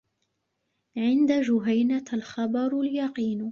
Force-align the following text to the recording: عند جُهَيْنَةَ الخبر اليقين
عند 0.97 1.31
جُهَيْنَةَ 1.41 2.05
الخبر 2.13 2.79
اليقين 2.79 3.49